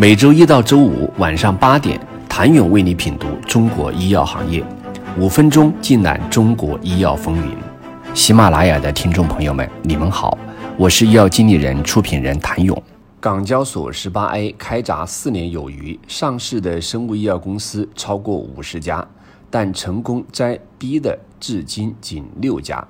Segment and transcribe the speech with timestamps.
[0.00, 4.64] 每周一到周五晚上八点，谭勇为你品读中国医药行业，
[5.18, 7.52] 五分钟尽览中国医药风云。
[8.14, 10.38] 喜马拉雅的听众朋友们，你们好，
[10.76, 12.80] 我是医药经理人、出品人谭勇。
[13.18, 19.04] 港交所十八 A 开闸四年有余，上市的生物医药公司超过五十家，
[19.50, 22.86] 但成功摘 B 的至今仅六家。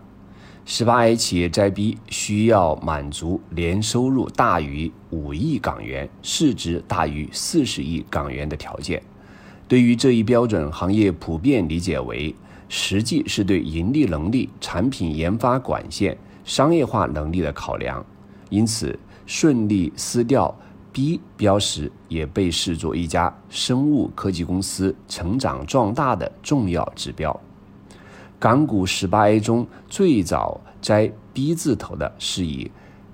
[0.70, 9.02] 十八 A 企业摘 B 需要满足年收入大于五亿港元、市值大于四十亿港元的条件。
[9.66, 12.34] 对于这一标准，行业普遍理解为，
[12.68, 16.14] 实际是对盈利能力、产品研发管线、
[16.44, 18.04] 商业化能力的考量。
[18.50, 20.54] 因此，顺利撕掉
[20.92, 27.34] B 标识也被视作一家生物科技公司成长壮大的重要指标。
[28.38, 32.70] 港股十八 A 中最早摘 B 字头的是以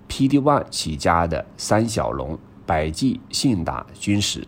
[0.06, 4.46] PD One 起家的三小龙、百济、信达、君实。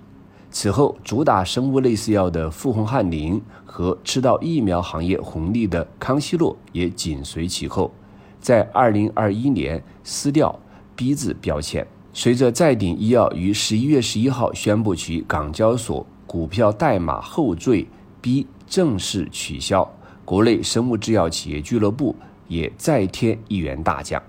[0.50, 7.90] 此后，主打生物类似药的富宏汉林和吃到疫苗行业红利的康希诺也紧随其后，
[8.38, 10.58] 在二零二一年撕掉
[10.94, 11.86] B 字标签。
[12.12, 17.86] 随着再鼎医药于十一月十一号宣布其港交所股票代码后缀
[18.20, 19.90] B 正式取消。
[20.26, 22.12] 国内生物制药企业俱乐部
[22.48, 24.20] 也再添一员大将。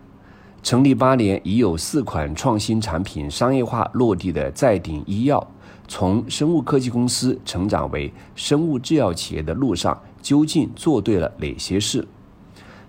[0.62, 5.46] 成立八年，已有四款创新产品商业化落地的在鼎医药，
[5.88, 12.08] 从生物科技公司成长为生物制药企业的路上，究竟做对了哪些事？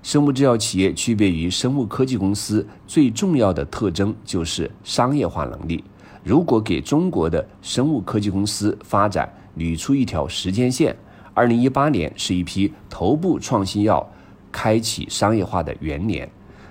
[0.03, 5.83] 生物制药企业区别于生物科技公司最重要的特征就是商业化能力。
[6.23, 10.95] 如果给中国的生物科技公司发展捋出一条时间线，
[11.39, 14.05] 二零一八年是一批头部创新药
[14.51, 16.29] 开启商业化的元年，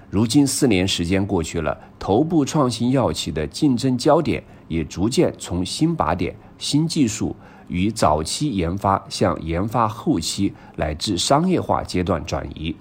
[0.09, 7.33] 如今四年时间过去了，头部创新药企的竞争焦点也逐渐从新靶点、新技术
[7.69, 12.75] 与早期研发向研发后期乃至商业化阶段转移。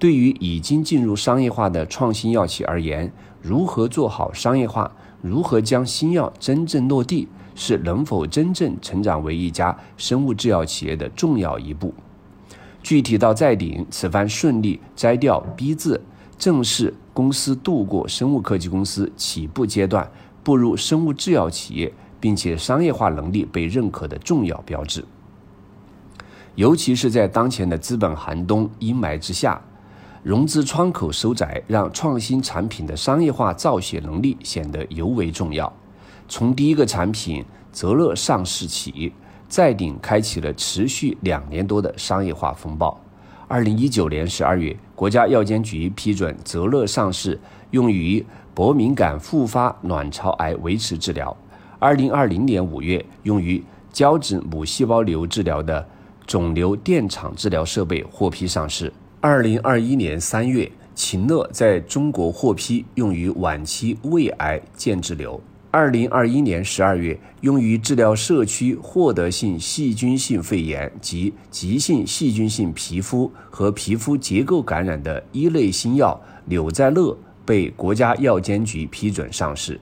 [0.00, 4.90] 对于已经进入商业化的创新药企而言，如何做好商业化，
[5.22, 7.28] 如何将新药真正落地？
[7.60, 11.92] 是能否真正成长为一家生物制药企业的重要一步。
[12.82, 16.00] 具体到在鼎，此番顺利摘掉 B 字，
[16.38, 20.10] 正是公司度过生物科技公司起步阶段，
[20.42, 25.04] 步入生物制药企业，并且商业化能力被认可的重要标志。
[26.54, 29.60] 尤其是在当前的资本寒冬阴霾之下，
[30.22, 35.70] 融资窗口收窄，让创新产品的商业化造血能力显得尤为重要。
[36.30, 39.12] 从第一个产品泽乐上市起，
[39.48, 42.98] 再鼎开启了持续两年多的商业化风暴。
[43.48, 47.36] 二零一九年十二月，国家药监局批准泽乐上市，
[47.72, 48.24] 用于
[48.54, 51.36] 薄敏感复发卵巢癌维持治疗。
[51.80, 53.60] 二零二零年五月，用于
[53.92, 55.84] 胶质母细胞瘤治疗的
[56.28, 58.92] 肿瘤电场治疗设备获批上市。
[59.20, 65.40] 二零二一年三月，秦乐在中国获批用于晚期胃癌间质瘤。
[65.72, 79.80] 二零二一年十二月，用于治疗社区获得性细菌性肺炎及急性细菌性皮肤和皮肤结构感染的一类新药柳在乐被国家药监局批准上市。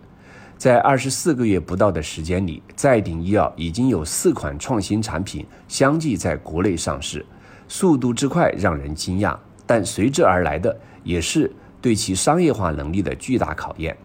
[0.58, 7.24] 在二十四个月不到的时间里，再鼎医药已经有四款创新产品相继在国内上市，
[7.66, 9.34] 速度之快让人惊讶，
[9.64, 11.50] 但随之而来的也是
[11.80, 13.96] 对其商业化能力的巨大考验。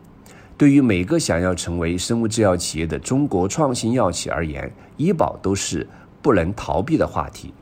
[0.63, 5.85] 对于每个想要成为生物制药企业的中国创新药企而言，医保都是
[6.21, 7.53] 不能逃避的话题。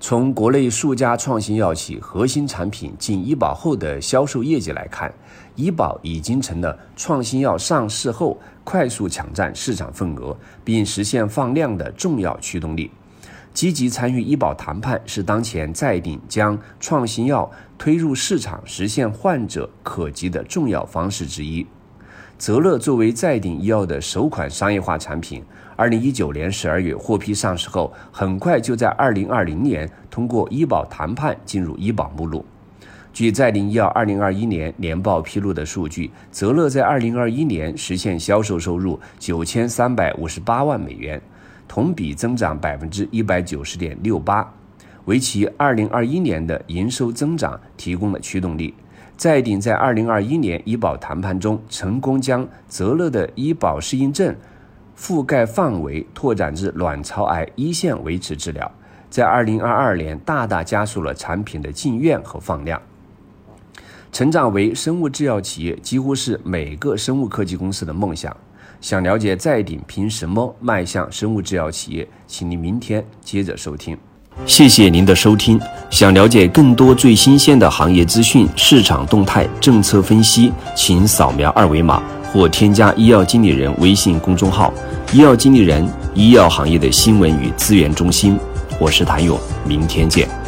[0.00, 5.14] 从国内数家创新药企核心产品进医保后的销售业绩来看，
[5.54, 12.90] 医保已经成了创新药上市后快速抢占市场份额并实现放量的重要驱动力。
[13.52, 21.66] 积极参与医保谈判是当前在鼎将创新药推入市场、实现患者可及的重要方式之一。
[22.38, 25.44] 泽乐作为在鼎医药的首款商业化产品，
[25.76, 32.44] 二零一九年十二月获批上市后，很快就在二零二零年通过医保谈判进入医保目录。
[33.12, 41.20] 据在鼎医药二零二一年年报披露的数据，泽乐在二零二一年实现销售收入九千三百五十八万美元。
[41.70, 44.52] 同比增长百分之一百九十点六八，
[45.04, 48.74] 为其二零二一年的营收增长提供了驱动力。
[49.16, 54.34] 再鼎在二零二一年医保谈判中，成功将泽乐的医保适应症
[54.98, 58.68] 覆盖范围拓展至卵巢癌一线维持治疗，
[59.08, 62.82] 在二零二二年大大加速了产品的进院和放量。
[64.10, 68.36] 成长为生物制药企业，几乎是每个生物科技公司的梦想。
[68.80, 73.96] 想了解再鼎凭什么迈向生物制药企业，请您明天接着收听。
[74.46, 75.60] 谢谢您的收听。
[75.90, 84.72] 想了解更多最新鲜的行业资讯、市场动态、政策分析，请扫描二维码或添加医药经理人微信公众号
[85.12, 88.38] “医药经理人”医药行业的新闻与资源中心。
[88.80, 90.39] 我是谭勇，明天见。